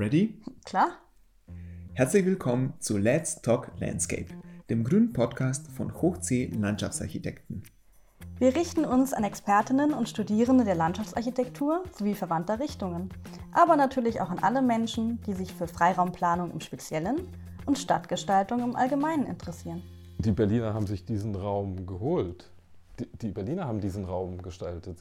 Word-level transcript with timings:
Ready? 0.00 0.40
Klar. 0.64 0.92
Herzlich 1.92 2.24
willkommen 2.24 2.72
zu 2.78 2.96
Let's 2.96 3.42
Talk 3.42 3.70
Landscape, 3.80 4.28
dem 4.70 4.82
grünen 4.82 5.12
Podcast 5.12 5.68
von 5.68 5.92
Hochsee 5.92 6.50
Landschaftsarchitekten. 6.58 7.64
Wir 8.38 8.56
richten 8.56 8.86
uns 8.86 9.12
an 9.12 9.24
Expertinnen 9.24 9.92
und 9.92 10.08
Studierende 10.08 10.64
der 10.64 10.74
Landschaftsarchitektur 10.74 11.84
sowie 11.92 12.14
verwandter 12.14 12.60
Richtungen, 12.60 13.10
aber 13.52 13.76
natürlich 13.76 14.22
auch 14.22 14.30
an 14.30 14.38
alle 14.38 14.62
Menschen, 14.62 15.20
die 15.26 15.34
sich 15.34 15.52
für 15.52 15.68
Freiraumplanung 15.68 16.50
im 16.50 16.60
Speziellen 16.60 17.28
und 17.66 17.78
Stadtgestaltung 17.78 18.62
im 18.62 18.76
Allgemeinen 18.76 19.26
interessieren. 19.26 19.82
Die 20.16 20.32
Berliner 20.32 20.72
haben 20.72 20.86
sich 20.86 21.04
diesen 21.04 21.34
Raum 21.34 21.84
geholt. 21.84 22.50
Die, 22.98 23.06
die 23.18 23.32
Berliner 23.32 23.66
haben 23.66 23.82
diesen 23.82 24.06
Raum 24.06 24.40
gestaltet. 24.40 24.98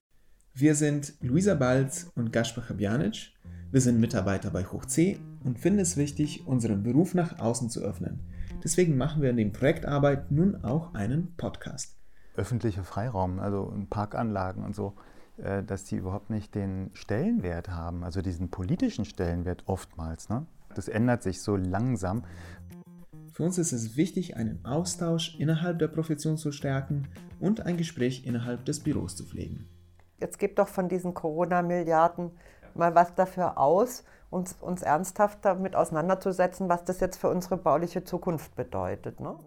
Wir 0.53 0.75
sind 0.75 1.13
Luisa 1.21 1.53
Balz 1.53 2.11
und 2.15 2.33
Gaspar 2.33 2.65
Chabianic. 2.65 3.31
Wir 3.71 3.81
sind 3.81 3.99
Mitarbeiter 3.99 4.49
bei 4.49 4.63
Hoch 4.63 4.85
C 4.85 5.19
und 5.43 5.59
finden 5.59 5.79
es 5.79 5.95
wichtig, 5.95 6.47
unseren 6.47 6.81
Beruf 6.81 7.13
nach 7.13 7.39
außen 7.39 7.69
zu 7.69 7.81
öffnen. 7.81 8.19
Deswegen 8.63 8.97
machen 8.97 9.21
wir 9.21 9.29
in 9.29 9.37
dem 9.37 9.51
Projektarbeit 9.51 10.31
nun 10.31 10.63
auch 10.63 10.95
einen 10.95 11.35
Podcast 11.37 11.99
öffentlicher 12.39 12.83
Freiraum, 12.83 13.39
also 13.39 13.71
Parkanlagen 13.89 14.63
und 14.63 14.75
so, 14.75 14.95
äh, 15.37 15.61
dass 15.61 15.83
die 15.83 15.97
überhaupt 15.97 16.29
nicht 16.29 16.55
den 16.55 16.89
Stellenwert 16.93 17.69
haben, 17.69 18.03
also 18.03 18.21
diesen 18.21 18.49
politischen 18.49 19.05
Stellenwert 19.05 19.63
oftmals. 19.67 20.29
Ne? 20.29 20.47
Das 20.73 20.87
ändert 20.87 21.21
sich 21.21 21.41
so 21.41 21.55
langsam. 21.55 22.23
Für 23.31 23.43
uns 23.43 23.57
ist 23.57 23.73
es 23.73 23.95
wichtig, 23.95 24.35
einen 24.35 24.65
Austausch 24.65 25.37
innerhalb 25.37 25.79
der 25.79 25.89
Profession 25.89 26.37
zu 26.37 26.51
stärken 26.51 27.07
und 27.39 27.65
ein 27.65 27.77
Gespräch 27.77 28.25
innerhalb 28.25 28.65
des 28.65 28.79
Büros 28.79 29.15
zu 29.15 29.25
pflegen. 29.25 29.67
Jetzt 30.19 30.39
gebt 30.39 30.59
doch 30.59 30.67
von 30.67 30.89
diesen 30.89 31.13
Corona-Milliarden 31.13 32.31
mal 32.75 32.95
was 32.95 33.15
dafür 33.15 33.57
aus, 33.57 34.03
uns, 34.29 34.55
uns 34.61 34.81
ernsthaft 34.81 35.39
damit 35.43 35.75
auseinanderzusetzen, 35.75 36.69
was 36.69 36.83
das 36.83 36.99
jetzt 36.99 37.17
für 37.17 37.29
unsere 37.29 37.57
bauliche 37.57 38.03
Zukunft 38.03 38.55
bedeutet. 38.55 39.19
Ne? 39.19 39.37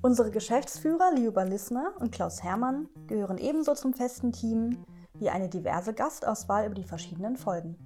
Unsere 0.00 0.30
Geschäftsführer 0.30 1.12
Liuba 1.14 1.42
Lissner 1.42 1.92
und 1.98 2.12
Klaus 2.12 2.42
Hermann 2.42 2.88
gehören 3.08 3.38
ebenso 3.38 3.74
zum 3.74 3.94
festen 3.94 4.32
Team 4.32 4.84
wie 5.14 5.28
eine 5.28 5.48
diverse 5.48 5.92
Gastauswahl 5.92 6.66
über 6.66 6.76
die 6.76 6.84
verschiedenen 6.84 7.36
Folgen. 7.36 7.76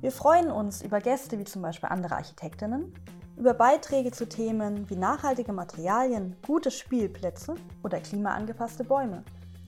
Wir 0.00 0.12
freuen 0.12 0.50
uns 0.50 0.80
über 0.80 1.00
Gäste 1.00 1.38
wie 1.38 1.44
zum 1.44 1.60
Beispiel 1.60 1.90
andere 1.90 2.16
Architektinnen, 2.16 2.94
über 3.36 3.52
Beiträge 3.52 4.10
zu 4.10 4.26
Themen 4.26 4.88
wie 4.88 4.96
nachhaltige 4.96 5.52
Materialien, 5.52 6.36
gute 6.46 6.70
Spielplätze 6.70 7.54
oder 7.82 8.00
klimaangepasste 8.00 8.84
Bäume 8.84 9.22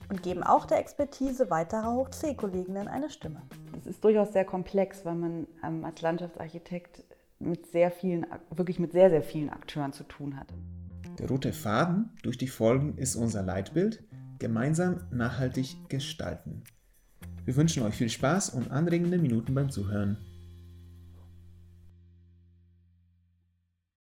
und 0.09 0.23
geben 0.23 0.41
auch 0.41 0.65
der 0.65 0.79
Expertise 0.79 1.51
weiterer 1.51 1.93
Hoch-C-Kolleginnen 1.93 2.87
eine 2.87 3.11
Stimme. 3.11 3.43
Es 3.77 3.87
ist 3.87 4.03
durchaus 4.03 4.33
sehr 4.33 4.45
komplex, 4.45 5.05
weil 5.05 5.15
man 5.15 5.47
ähm, 5.63 5.83
als 5.85 6.01
Landschaftsarchitekt 6.01 7.03
mit 7.39 7.67
sehr 7.67 7.91
vielen, 7.91 8.25
wirklich 8.49 8.79
mit 8.79 8.91
sehr, 8.91 9.09
sehr 9.09 9.23
vielen 9.23 9.49
Akteuren 9.49 9.93
zu 9.93 10.03
tun 10.03 10.37
hat. 10.37 10.47
Der 11.19 11.27
rote 11.27 11.53
Faden 11.53 12.09
durch 12.23 12.37
die 12.37 12.47
Folgen 12.47 12.97
ist 12.97 13.15
unser 13.15 13.43
Leitbild, 13.43 14.03
gemeinsam 14.39 15.01
nachhaltig 15.11 15.77
gestalten. 15.89 16.63
Wir 17.45 17.55
wünschen 17.55 17.83
euch 17.83 17.95
viel 17.95 18.09
Spaß 18.09 18.51
und 18.51 18.71
anregende 18.71 19.17
Minuten 19.17 19.53
beim 19.53 19.69
Zuhören. 19.69 20.17